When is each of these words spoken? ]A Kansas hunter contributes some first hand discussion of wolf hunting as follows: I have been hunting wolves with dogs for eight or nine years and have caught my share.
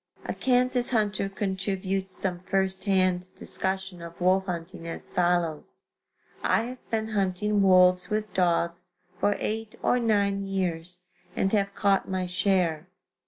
]A 0.25 0.33
Kansas 0.33 0.89
hunter 0.89 1.29
contributes 1.29 2.11
some 2.17 2.39
first 2.39 2.85
hand 2.85 3.29
discussion 3.35 4.01
of 4.01 4.19
wolf 4.19 4.47
hunting 4.47 4.87
as 4.87 5.11
follows: 5.11 5.83
I 6.43 6.63
have 6.63 6.89
been 6.89 7.09
hunting 7.09 7.61
wolves 7.61 8.09
with 8.09 8.33
dogs 8.33 8.93
for 9.19 9.35
eight 9.37 9.75
or 9.83 9.99
nine 9.99 10.43
years 10.47 11.01
and 11.35 11.51
have 11.51 11.75
caught 11.75 12.09
my 12.09 12.25
share. 12.25 12.87